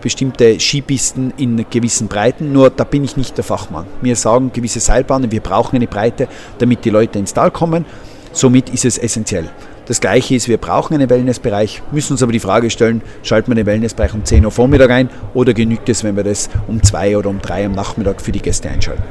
bestimmte 0.01 0.59
Skipisten 0.59 1.31
in 1.37 1.65
gewissen 1.69 2.07
Breiten. 2.07 2.51
Nur 2.51 2.71
da 2.71 2.83
bin 2.83 3.03
ich 3.03 3.15
nicht 3.15 3.37
der 3.37 3.43
Fachmann. 3.43 3.85
Wir 4.01 4.15
sagen 4.15 4.51
gewisse 4.51 4.79
Seilbahnen, 4.79 5.31
wir 5.31 5.39
brauchen 5.39 5.75
eine 5.75 5.87
Breite, 5.87 6.27
damit 6.57 6.83
die 6.83 6.89
Leute 6.89 7.19
ins 7.19 7.33
Tal 7.33 7.51
kommen. 7.51 7.85
Somit 8.31 8.69
ist 8.69 8.85
es 8.85 8.97
essentiell. 8.97 9.49
Das 9.85 10.01
Gleiche 10.01 10.35
ist, 10.35 10.47
wir 10.47 10.57
brauchen 10.57 10.93
einen 10.93 11.09
Wellnessbereich, 11.09 11.81
müssen 11.91 12.13
uns 12.13 12.21
aber 12.21 12.31
die 12.31 12.39
Frage 12.39 12.69
stellen, 12.69 13.01
schalten 13.23 13.49
wir 13.49 13.55
den 13.55 13.65
Wellnessbereich 13.65 14.13
um 14.13 14.23
10 14.23 14.45
Uhr 14.45 14.51
Vormittag 14.51 14.91
ein 14.91 15.09
oder 15.33 15.55
genügt 15.55 15.89
es, 15.89 16.03
wenn 16.03 16.15
wir 16.15 16.23
das 16.23 16.49
um 16.67 16.83
2 16.83 17.17
oder 17.17 17.29
um 17.29 17.41
3 17.41 17.65
am 17.65 17.71
Nachmittag 17.71 18.21
für 18.21 18.31
die 18.31 18.39
Gäste 18.39 18.69
einschalten? 18.69 19.01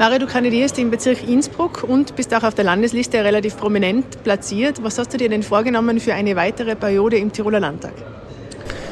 Mario, 0.00 0.18
du 0.18 0.26
kandidierst 0.26 0.78
im 0.78 0.90
Bezirk 0.90 1.28
Innsbruck 1.28 1.84
und 1.84 2.16
bist 2.16 2.34
auch 2.34 2.42
auf 2.42 2.54
der 2.54 2.64
Landesliste 2.64 3.22
relativ 3.22 3.56
prominent 3.56 4.22
platziert. 4.24 4.82
Was 4.82 4.98
hast 4.98 5.12
du 5.12 5.18
dir 5.18 5.28
denn 5.28 5.42
vorgenommen 5.42 6.00
für 6.00 6.14
eine 6.14 6.34
weitere 6.36 6.74
Periode 6.74 7.16
im 7.16 7.32
Tiroler 7.32 7.60
Landtag? 7.60 7.94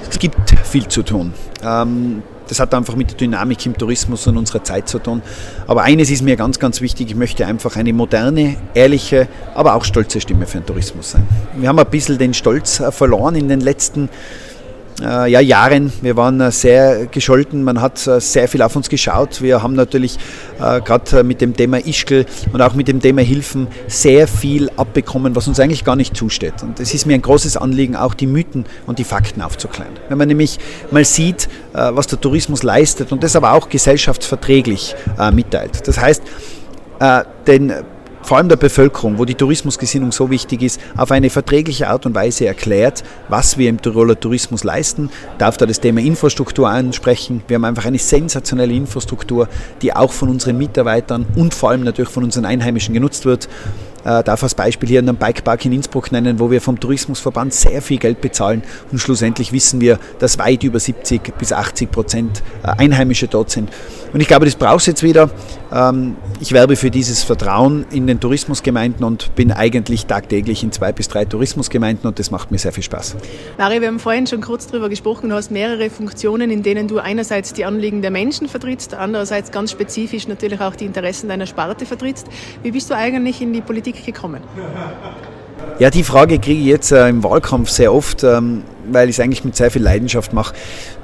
Es 0.08 0.18
gibt 0.18 0.36
viel 0.64 0.86
zu 0.88 1.02
tun. 1.02 1.32
Ähm, 1.62 2.22
das 2.48 2.60
hat 2.60 2.74
einfach 2.74 2.96
mit 2.96 3.10
der 3.10 3.16
Dynamik 3.16 3.64
im 3.66 3.76
Tourismus 3.76 4.26
und 4.26 4.36
unserer 4.36 4.62
Zeit 4.62 4.88
zu 4.88 4.98
tun. 4.98 5.22
Aber 5.66 5.82
eines 5.82 6.10
ist 6.10 6.22
mir 6.22 6.36
ganz, 6.36 6.58
ganz 6.58 6.80
wichtig. 6.80 7.10
Ich 7.10 7.16
möchte 7.16 7.46
einfach 7.46 7.76
eine 7.76 7.92
moderne, 7.92 8.56
ehrliche, 8.74 9.28
aber 9.54 9.74
auch 9.74 9.84
stolze 9.84 10.20
Stimme 10.20 10.46
für 10.46 10.58
den 10.58 10.66
Tourismus 10.66 11.12
sein. 11.12 11.26
Wir 11.56 11.68
haben 11.68 11.78
ein 11.78 11.90
bisschen 11.90 12.18
den 12.18 12.34
Stolz 12.34 12.80
äh, 12.80 12.92
verloren 12.92 13.34
in 13.34 13.48
den 13.48 13.60
letzten 13.60 14.00
Jahren 14.02 14.10
ja, 15.00 15.40
Jahren. 15.40 15.92
Wir 16.00 16.16
waren 16.16 16.40
äh, 16.40 16.50
sehr 16.50 17.06
gescholten, 17.06 17.62
man 17.64 17.80
hat 17.80 18.06
äh, 18.06 18.20
sehr 18.20 18.48
viel 18.48 18.62
auf 18.62 18.76
uns 18.76 18.88
geschaut. 18.88 19.42
Wir 19.42 19.62
haben 19.62 19.74
natürlich 19.74 20.18
äh, 20.58 20.80
gerade 20.80 21.22
mit 21.22 21.40
dem 21.40 21.54
Thema 21.54 21.78
Ischgl 21.78 22.24
und 22.52 22.62
auch 22.62 22.74
mit 22.74 22.88
dem 22.88 23.00
Thema 23.00 23.20
Hilfen 23.20 23.68
sehr 23.88 24.26
viel 24.26 24.70
abbekommen, 24.76 25.36
was 25.36 25.48
uns 25.48 25.60
eigentlich 25.60 25.84
gar 25.84 25.96
nicht 25.96 26.16
zusteht. 26.16 26.62
Und 26.62 26.80
es 26.80 26.94
ist 26.94 27.06
mir 27.06 27.14
ein 27.14 27.22
großes 27.22 27.56
Anliegen, 27.56 27.94
auch 27.94 28.14
die 28.14 28.26
Mythen 28.26 28.64
und 28.86 28.98
die 28.98 29.04
Fakten 29.04 29.42
aufzuklären. 29.42 29.92
Wenn 30.08 30.18
man 30.18 30.28
nämlich 30.28 30.58
mal 30.90 31.04
sieht, 31.04 31.48
äh, 31.74 31.90
was 31.92 32.06
der 32.06 32.20
Tourismus 32.20 32.62
leistet 32.62 33.12
und 33.12 33.22
das 33.22 33.36
aber 33.36 33.52
auch 33.52 33.68
gesellschaftsverträglich 33.68 34.94
äh, 35.18 35.30
mitteilt. 35.30 35.86
Das 35.86 36.00
heißt, 36.00 36.22
den 37.46 37.74
vor 38.26 38.38
allem 38.38 38.48
der 38.48 38.56
Bevölkerung, 38.56 39.18
wo 39.18 39.24
die 39.24 39.36
Tourismusgesinnung 39.36 40.10
so 40.10 40.30
wichtig 40.30 40.60
ist, 40.62 40.80
auf 40.96 41.12
eine 41.12 41.30
verträgliche 41.30 41.88
Art 41.88 42.06
und 42.06 42.14
Weise 42.16 42.44
erklärt, 42.44 43.04
was 43.28 43.56
wir 43.56 43.70
im 43.70 43.80
Tiroler 43.80 44.18
Tourismus 44.18 44.64
leisten. 44.64 45.10
Darf 45.38 45.58
da 45.58 45.64
das 45.64 45.78
Thema 45.78 46.00
Infrastruktur 46.00 46.68
ansprechen. 46.68 47.44
Wir 47.46 47.54
haben 47.54 47.64
einfach 47.64 47.84
eine 47.84 48.00
sensationelle 48.00 48.74
Infrastruktur, 48.74 49.48
die 49.80 49.92
auch 49.94 50.10
von 50.10 50.28
unseren 50.28 50.58
Mitarbeitern 50.58 51.24
und 51.36 51.54
vor 51.54 51.70
allem 51.70 51.84
natürlich 51.84 52.10
von 52.10 52.24
unseren 52.24 52.46
Einheimischen 52.46 52.94
genutzt 52.94 53.26
wird. 53.26 53.48
Äh, 54.06 54.22
darf 54.22 54.42
als 54.42 54.54
Beispiel 54.56 54.88
hier 54.88 54.98
einen 55.00 55.16
Bikepark 55.16 55.64
in 55.64 55.72
Innsbruck 55.72 56.10
nennen, 56.10 56.38
wo 56.38 56.50
wir 56.50 56.60
vom 56.60 56.78
Tourismusverband 56.78 57.54
sehr 57.54 57.82
viel 57.82 57.98
Geld 57.98 58.20
bezahlen 58.20 58.62
und 58.92 58.98
schlussendlich 58.98 59.52
wissen 59.52 59.80
wir, 59.80 59.98
dass 60.20 60.38
weit 60.38 60.62
über 60.62 60.78
70 60.78 61.36
bis 61.38 61.52
80 61.52 61.90
Prozent 61.90 62.42
äh, 62.62 62.68
Einheimische 62.76 63.26
dort 63.26 63.50
sind. 63.50 63.68
Und 64.16 64.22
ich 64.22 64.28
glaube, 64.28 64.46
das 64.46 64.54
braucht 64.56 64.80
es 64.80 64.86
jetzt 64.86 65.02
wieder. 65.02 65.30
Ähm, 65.70 66.16
ich 66.40 66.52
werbe 66.52 66.74
für 66.76 66.90
dieses 66.90 67.22
Vertrauen 67.22 67.84
in 67.90 68.06
den 68.06 68.18
Tourismusgemeinden 68.18 69.04
und 69.04 69.34
bin 69.34 69.52
eigentlich 69.52 70.06
tagtäglich 70.06 70.64
in 70.64 70.72
zwei 70.72 70.90
bis 70.90 71.08
drei 71.08 71.26
Tourismusgemeinden 71.26 72.08
und 72.08 72.18
das 72.18 72.30
macht 72.30 72.50
mir 72.50 72.56
sehr 72.56 72.72
viel 72.72 72.82
Spaß. 72.82 73.16
Mari, 73.58 73.80
wir 73.80 73.88
haben 73.88 73.98
vorhin 73.98 74.26
schon 74.26 74.40
kurz 74.40 74.66
darüber 74.68 74.88
gesprochen. 74.88 75.28
Du 75.28 75.36
hast 75.36 75.50
mehrere 75.50 75.90
Funktionen, 75.90 76.50
in 76.50 76.62
denen 76.62 76.88
du 76.88 76.98
einerseits 76.98 77.52
die 77.52 77.66
Anliegen 77.66 78.00
der 78.00 78.10
Menschen 78.10 78.48
vertrittst, 78.48 78.94
andererseits 78.94 79.50
ganz 79.50 79.70
spezifisch 79.70 80.26
natürlich 80.26 80.60
auch 80.60 80.74
die 80.74 80.86
Interessen 80.86 81.28
deiner 81.28 81.46
Sparte 81.46 81.84
vertrittst. 81.84 82.26
Wie 82.62 82.70
bist 82.70 82.88
du 82.88 82.96
eigentlich 82.96 83.42
in 83.42 83.52
die 83.52 83.60
Politik 83.60 83.76
Politik 83.86 84.06
gekommen? 84.06 84.42
Ja, 85.78 85.90
die 85.90 86.02
Frage 86.02 86.38
kriege 86.38 86.60
ich 86.60 86.66
jetzt 86.66 86.90
äh, 86.90 87.08
im 87.10 87.22
Wahlkampf 87.22 87.68
sehr 87.68 87.92
oft, 87.92 88.24
ähm, 88.24 88.62
weil 88.90 89.08
ich 89.08 89.16
es 89.16 89.20
eigentlich 89.20 89.44
mit 89.44 89.56
sehr 89.56 89.70
viel 89.70 89.82
Leidenschaft 89.82 90.32
mache. 90.32 90.54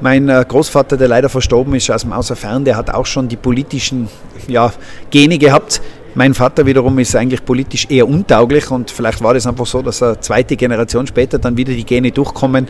Mein 0.01 0.29
äh, 0.29 0.45
Großvater, 0.47 0.97
der 0.97 1.09
leider 1.09 1.29
verstorben 1.29 1.75
ist 1.75 1.91
aus 1.91 2.03
dem 2.03 2.13
Außerfern, 2.13 2.65
der 2.65 2.77
hat 2.77 2.91
auch 2.91 3.07
schon 3.07 3.29
die 3.29 3.37
politischen 3.37 4.09
ja, 4.49 4.73
Gene 5.11 5.39
gehabt. 5.39 5.81
Mein 6.15 6.35
Vater 6.35 6.67
wiederum 6.67 6.99
ist 6.99 7.17
eigentlich 7.17 7.45
politisch 7.45 7.87
eher 7.89 8.07
untauglich 8.07 8.71
und 8.71 8.91
vielleicht 8.91 9.23
war 9.23 9.33
das 9.33 9.47
einfach 9.47 9.65
so, 9.65 9.81
dass 9.81 10.03
eine 10.03 10.21
zweite 10.21 10.57
Generation 10.57 11.07
später 11.07 11.39
dann 11.39 11.57
wieder 11.57 11.73
die 11.73 11.85
Gene 11.85 12.13
durchkommen. 12.13 12.69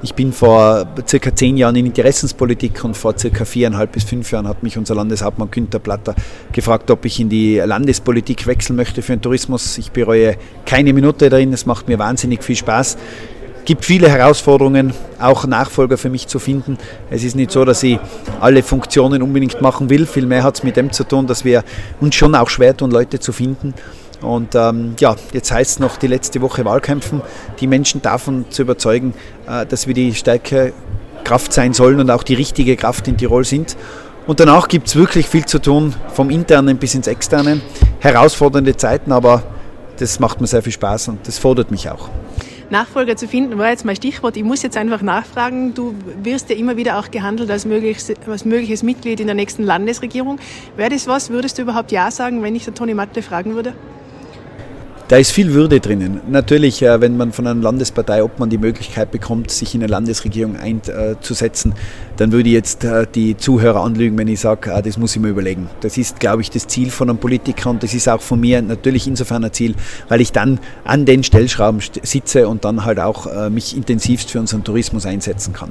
Ich 0.00 0.14
bin 0.14 0.32
vor 0.32 0.86
circa 1.08 1.34
zehn 1.34 1.56
Jahren 1.56 1.74
in 1.74 1.86
Interessenspolitik 1.86 2.84
und 2.84 2.96
vor 2.96 3.18
circa 3.18 3.44
viereinhalb 3.44 3.90
bis 3.90 4.04
fünf 4.04 4.30
Jahren 4.30 4.46
hat 4.46 4.62
mich 4.62 4.78
unser 4.78 4.94
Landeshauptmann 4.94 5.50
Günther 5.50 5.80
Platter 5.80 6.14
gefragt, 6.52 6.88
ob 6.92 7.04
ich 7.04 7.18
in 7.18 7.28
die 7.28 7.56
Landespolitik 7.58 8.46
wechseln 8.46 8.76
möchte 8.76 9.02
für 9.02 9.16
den 9.16 9.22
Tourismus. 9.22 9.76
Ich 9.76 9.90
bereue 9.90 10.36
keine 10.64 10.92
Minute 10.92 11.28
darin, 11.30 11.52
es 11.52 11.66
macht 11.66 11.88
mir 11.88 11.98
wahnsinnig 11.98 12.44
viel 12.44 12.54
Spaß 12.54 12.96
gibt 13.68 13.84
viele 13.84 14.08
Herausforderungen, 14.08 14.94
auch 15.20 15.44
Nachfolger 15.46 15.98
für 15.98 16.08
mich 16.08 16.26
zu 16.26 16.38
finden. 16.38 16.78
Es 17.10 17.22
ist 17.22 17.36
nicht 17.36 17.50
so, 17.50 17.66
dass 17.66 17.82
ich 17.82 17.98
alle 18.40 18.62
Funktionen 18.62 19.20
unbedingt 19.20 19.60
machen 19.60 19.90
will. 19.90 20.06
Vielmehr 20.06 20.42
hat 20.42 20.54
es 20.54 20.62
mit 20.62 20.78
dem 20.78 20.90
zu 20.90 21.04
tun, 21.04 21.26
dass 21.26 21.44
wir 21.44 21.62
uns 22.00 22.14
schon 22.14 22.34
auch 22.34 22.48
schwer 22.48 22.74
tun, 22.74 22.90
Leute 22.90 23.20
zu 23.20 23.30
finden. 23.30 23.74
Und 24.22 24.54
ähm, 24.54 24.94
ja, 24.98 25.16
jetzt 25.34 25.52
heißt 25.52 25.72
es 25.72 25.78
noch 25.80 25.98
die 25.98 26.06
letzte 26.06 26.40
Woche 26.40 26.64
Wahlkämpfen, 26.64 27.20
die 27.60 27.66
Menschen 27.66 28.00
davon 28.00 28.46
zu 28.48 28.62
überzeugen, 28.62 29.12
äh, 29.46 29.66
dass 29.66 29.86
wir 29.86 29.92
die 29.92 30.14
starke 30.14 30.72
Kraft 31.24 31.52
sein 31.52 31.74
sollen 31.74 32.00
und 32.00 32.10
auch 32.10 32.22
die 32.22 32.36
richtige 32.36 32.74
Kraft 32.74 33.06
in 33.06 33.18
Tirol 33.18 33.44
sind. 33.44 33.76
Und 34.26 34.40
danach 34.40 34.68
gibt 34.68 34.88
es 34.88 34.96
wirklich 34.96 35.28
viel 35.28 35.44
zu 35.44 35.58
tun, 35.58 35.94
vom 36.14 36.30
Internen 36.30 36.78
bis 36.78 36.94
ins 36.94 37.06
Externe. 37.06 37.60
Herausfordernde 37.98 38.78
Zeiten, 38.78 39.12
aber 39.12 39.42
das 39.98 40.20
macht 40.20 40.40
mir 40.40 40.46
sehr 40.46 40.62
viel 40.62 40.72
Spaß 40.72 41.08
und 41.08 41.28
das 41.28 41.36
fordert 41.36 41.70
mich 41.70 41.90
auch. 41.90 42.08
Nachfolger 42.70 43.16
zu 43.16 43.26
finden, 43.26 43.58
war 43.58 43.70
jetzt 43.70 43.84
mein 43.84 43.96
Stichwort. 43.96 44.36
Ich 44.36 44.44
muss 44.44 44.62
jetzt 44.62 44.76
einfach 44.76 45.00
nachfragen. 45.00 45.74
Du 45.74 45.94
wirst 46.22 46.50
ja 46.50 46.56
immer 46.56 46.76
wieder 46.76 46.98
auch 46.98 47.10
gehandelt 47.10 47.50
als 47.50 47.64
mögliches, 47.64 48.12
als 48.26 48.44
mögliches 48.44 48.82
Mitglied 48.82 49.20
in 49.20 49.26
der 49.26 49.34
nächsten 49.34 49.62
Landesregierung. 49.62 50.38
Wäre 50.76 50.90
das 50.90 51.06
was? 51.06 51.30
Würdest 51.30 51.58
du 51.58 51.62
überhaupt 51.62 51.92
Ja 51.92 52.10
sagen, 52.10 52.42
wenn 52.42 52.54
ich 52.54 52.64
der 52.64 52.74
Toni 52.74 52.94
Matte 52.94 53.22
fragen 53.22 53.54
würde? 53.54 53.72
Da 55.08 55.16
ist 55.16 55.30
viel 55.30 55.54
Würde 55.54 55.80
drinnen. 55.80 56.20
Natürlich, 56.28 56.82
äh, 56.82 57.00
wenn 57.00 57.16
man 57.16 57.32
von 57.32 57.46
einer 57.46 57.62
Landespartei, 57.62 58.22
ob 58.22 58.38
man 58.38 58.50
die 58.50 58.58
Möglichkeit 58.58 59.10
bekommt, 59.10 59.50
sich 59.50 59.74
in 59.74 59.80
eine 59.80 59.90
Landesregierung 59.90 60.56
einzusetzen, 60.56 61.72
dann 62.18 62.30
würde 62.30 62.50
ich 62.50 62.54
jetzt 62.54 62.84
äh, 62.84 63.06
die 63.14 63.34
Zuhörer 63.34 63.82
anlügen, 63.82 64.18
wenn 64.18 64.28
ich 64.28 64.40
sage, 64.40 64.74
ah, 64.74 64.82
das 64.82 64.98
muss 64.98 65.16
ich 65.16 65.22
mir 65.22 65.28
überlegen. 65.28 65.70
Das 65.80 65.96
ist, 65.96 66.20
glaube 66.20 66.42
ich, 66.42 66.50
das 66.50 66.66
Ziel 66.66 66.90
von 66.90 67.08
einem 67.08 67.18
Politiker 67.18 67.70
und 67.70 67.82
das 67.82 67.94
ist 67.94 68.06
auch 68.06 68.20
von 68.20 68.38
mir 68.38 68.60
natürlich 68.60 69.06
insofern 69.06 69.42
ein 69.44 69.52
Ziel, 69.54 69.76
weil 70.08 70.20
ich 70.20 70.30
dann 70.30 70.60
an 70.84 71.06
den 71.06 71.24
Stellschrauben 71.24 71.80
sitze 72.02 72.46
und 72.46 72.66
dann 72.66 72.84
halt 72.84 73.00
auch 73.00 73.26
äh, 73.26 73.48
mich 73.48 73.74
intensivst 73.74 74.30
für 74.30 74.40
unseren 74.40 74.62
Tourismus 74.62 75.06
einsetzen 75.06 75.54
kann. 75.54 75.70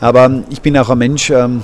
Aber 0.00 0.42
ich 0.50 0.60
bin 0.60 0.76
auch 0.76 0.90
ein 0.90 0.98
Mensch, 0.98 1.30
ähm, 1.30 1.62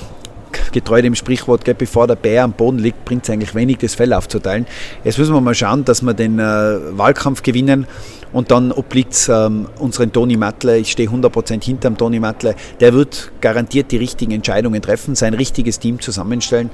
getreu 0.73 1.03
dem 1.03 1.15
Sprichwort, 1.15 1.65
gell, 1.65 1.75
bevor 1.75 2.07
der 2.07 2.17
Bär 2.17 2.45
am 2.45 2.53
Boden 2.53 2.79
liegt, 2.79 3.05
bringt 3.05 3.25
es 3.25 3.31
eigentlich 3.31 3.55
wenig, 3.55 3.79
das 3.79 3.95
Fell 3.95 4.13
aufzuteilen. 4.13 4.67
Jetzt 5.05 5.19
müssen 5.19 5.35
wir 5.35 5.41
mal 5.41 5.55
schauen, 5.55 5.85
dass 5.85 6.03
wir 6.03 6.15
den 6.15 6.39
äh, 6.39 6.43
Wahlkampf 6.43 7.43
gewinnen 7.43 7.87
und 8.33 8.51
dann 8.51 8.73
obliegt 8.73 9.13
es 9.13 9.29
ähm, 9.29 9.69
unseren 9.79 10.13
Toni 10.13 10.37
Matle. 10.37 10.79
Ich 10.79 10.93
stehe 10.93 11.09
100% 11.09 11.63
hinter 11.63 11.91
dem 11.91 11.97
Toni 11.97 12.21
Matle. 12.21 12.55
Der 12.81 12.93
wird 12.95 13.33
garantiert 13.41 13.93
die 13.93 13.99
richtigen 13.99 14.33
Entscheidungen 14.33 14.81
treffen, 14.81 15.15
sein 15.15 15.35
richtiges 15.35 15.79
Team 15.79 16.01
zusammenstellen 16.01 16.71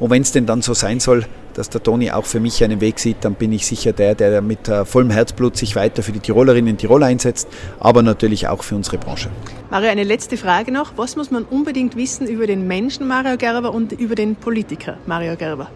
und 0.00 0.10
wenn 0.10 0.22
es 0.22 0.32
denn 0.32 0.46
dann 0.46 0.62
so 0.62 0.74
sein 0.74 1.00
soll, 1.00 1.24
dass 1.54 1.70
der 1.70 1.82
Toni 1.82 2.10
auch 2.12 2.24
für 2.24 2.38
mich 2.38 2.62
einen 2.62 2.80
Weg 2.80 3.00
sieht, 3.00 3.24
dann 3.24 3.34
bin 3.34 3.52
ich 3.52 3.66
sicher 3.66 3.92
der, 3.92 4.14
der 4.14 4.40
mit 4.42 4.68
äh, 4.68 4.84
vollem 4.84 5.10
Herzblut 5.10 5.56
sich 5.56 5.74
weiter 5.74 6.04
für 6.04 6.12
die 6.12 6.20
Tirolerinnen 6.20 6.72
und 6.74 6.78
Tiroler 6.78 7.06
einsetzt, 7.06 7.48
aber 7.80 8.02
natürlich 8.02 8.46
auch 8.46 8.62
für 8.62 8.76
unsere 8.76 8.98
Branche. 8.98 9.28
Mario, 9.70 9.90
eine 9.90 10.04
letzte 10.04 10.36
Frage 10.36 10.70
noch. 10.70 10.92
Was 10.96 11.16
muss 11.16 11.30
man 11.30 11.44
unbedingt 11.44 11.96
wissen 11.96 12.28
über 12.28 12.46
den 12.46 12.68
Menschen 12.68 13.08
Mario 13.08 13.36
Gerber 13.36 13.74
und 13.74 13.92
über 13.92 14.14
den 14.14 14.36
Politiker 14.36 14.98
Mario 15.06 15.34
Gerber? 15.36 15.68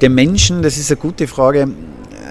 Den 0.00 0.14
Menschen, 0.14 0.62
das 0.62 0.78
ist 0.78 0.90
eine 0.90 0.98
gute 0.98 1.26
Frage 1.26 1.68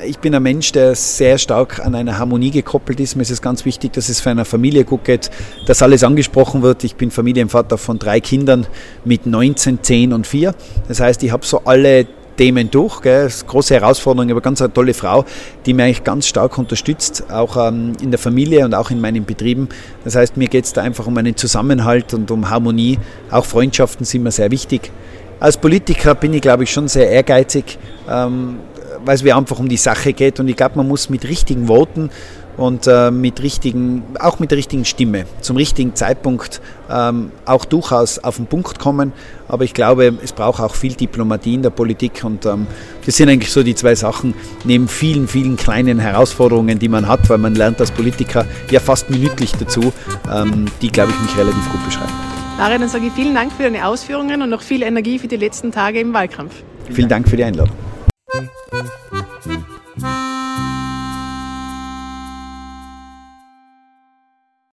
ich 0.05 0.19
bin 0.19 0.33
ein 0.35 0.43
Mensch, 0.43 0.71
der 0.71 0.95
sehr 0.95 1.37
stark 1.37 1.85
an 1.85 1.95
einer 1.95 2.17
Harmonie 2.17 2.51
gekoppelt 2.51 2.99
ist. 2.99 3.15
Mir 3.15 3.23
ist 3.23 3.31
es 3.31 3.41
ganz 3.41 3.65
wichtig, 3.65 3.93
dass 3.93 4.09
es 4.09 4.21
für 4.21 4.29
eine 4.29 4.45
Familie 4.45 4.85
gut 4.85 5.03
geht, 5.03 5.31
dass 5.65 5.81
alles 5.81 6.03
angesprochen 6.03 6.61
wird. 6.61 6.83
Ich 6.83 6.95
bin 6.95 7.11
Familienvater 7.11 7.77
von 7.77 7.99
drei 7.99 8.19
Kindern 8.19 8.67
mit 9.03 9.25
19, 9.25 9.79
10 9.81 10.13
und 10.13 10.27
4. 10.27 10.53
Das 10.87 10.99
heißt, 10.99 11.23
ich 11.23 11.31
habe 11.31 11.45
so 11.45 11.61
alle 11.65 12.07
Themen 12.37 12.69
durch. 12.69 13.01
Gell. 13.01 13.23
Das 13.23 13.35
ist 13.35 13.43
eine 13.43 13.51
große 13.51 13.73
Herausforderung, 13.75 14.29
aber 14.31 14.41
ganz 14.41 14.61
eine 14.61 14.73
tolle 14.73 14.93
Frau, 14.93 15.25
die 15.65 15.73
mich 15.73 15.85
eigentlich 15.85 16.03
ganz 16.03 16.27
stark 16.27 16.57
unterstützt, 16.57 17.25
auch 17.31 17.57
ähm, 17.57 17.93
in 18.01 18.11
der 18.11 18.19
Familie 18.19 18.65
und 18.65 18.73
auch 18.73 18.91
in 18.91 19.01
meinen 19.01 19.25
Betrieben. 19.25 19.69
Das 20.03 20.15
heißt, 20.15 20.37
mir 20.37 20.47
geht 20.47 20.65
es 20.65 20.73
da 20.73 20.81
einfach 20.81 21.07
um 21.07 21.17
einen 21.17 21.35
Zusammenhalt 21.35 22.13
und 22.13 22.31
um 22.31 22.49
Harmonie. 22.49 22.99
Auch 23.31 23.45
Freundschaften 23.45 24.05
sind 24.05 24.23
mir 24.23 24.31
sehr 24.31 24.51
wichtig. 24.51 24.91
Als 25.39 25.57
Politiker 25.57 26.15
bin 26.15 26.33
ich, 26.33 26.41
glaube 26.41 26.63
ich, 26.63 26.71
schon 26.71 26.87
sehr 26.87 27.09
ehrgeizig. 27.09 27.77
Ähm, 28.09 28.57
weil 29.05 29.15
es 29.15 29.23
mir 29.23 29.37
einfach 29.37 29.59
um 29.59 29.69
die 29.69 29.77
Sache 29.77 30.13
geht 30.13 30.39
und 30.39 30.47
ich 30.47 30.55
glaube, 30.55 30.77
man 30.77 30.87
muss 30.87 31.09
mit 31.09 31.23
richtigen 31.25 31.67
Worten 31.67 32.09
und 32.57 32.87
äh, 32.87 33.11
mit 33.11 33.41
richtigen, 33.41 34.03
auch 34.19 34.39
mit 34.39 34.51
der 34.51 34.57
richtigen 34.57 34.85
Stimme 34.85 35.25
zum 35.41 35.57
richtigen 35.57 35.95
Zeitpunkt 35.95 36.61
ähm, 36.89 37.31
auch 37.45 37.65
durchaus 37.65 38.19
auf 38.19 38.37
den 38.37 38.47
Punkt 38.47 38.79
kommen. 38.79 39.11
Aber 39.47 39.63
ich 39.63 39.73
glaube, 39.73 40.13
es 40.23 40.31
braucht 40.31 40.61
auch 40.61 40.75
viel 40.75 40.93
Diplomatie 40.93 41.55
in 41.55 41.61
der 41.61 41.69
Politik 41.69 42.23
und 42.23 42.45
ähm, 42.45 42.67
das 43.05 43.17
sind 43.17 43.29
eigentlich 43.29 43.51
so 43.51 43.63
die 43.63 43.75
zwei 43.75 43.95
Sachen, 43.95 44.33
neben 44.63 44.87
vielen, 44.87 45.27
vielen 45.27 45.57
kleinen 45.57 45.99
Herausforderungen, 45.99 46.79
die 46.79 46.89
man 46.89 47.07
hat, 47.07 47.29
weil 47.29 47.37
man 47.37 47.55
lernt 47.55 47.79
als 47.79 47.91
Politiker 47.91 48.45
ja 48.71 48.79
fast 48.79 49.09
minütlich 49.09 49.51
dazu, 49.53 49.91
ähm, 50.33 50.65
die, 50.81 50.89
glaube 50.89 51.11
ich, 51.11 51.21
mich 51.21 51.37
relativ 51.37 51.71
gut 51.71 51.85
beschreiben. 51.85 52.13
Maria, 52.57 52.77
dann 52.77 52.87
sage 52.87 53.07
ich 53.07 53.13
vielen 53.13 53.35
Dank 53.35 53.51
für 53.51 53.63
deine 53.63 53.85
Ausführungen 53.85 54.41
und 54.41 54.49
noch 54.49 54.61
viel 54.61 54.81
Energie 54.81 55.19
für 55.19 55.27
die 55.27 55.35
letzten 55.35 55.73
Tage 55.73 55.99
im 55.99 56.13
Wahlkampf. 56.13 56.53
Vielen 56.89 57.09
Dank 57.09 57.27
für 57.27 57.35
die 57.35 57.43
Einladung. 57.43 57.75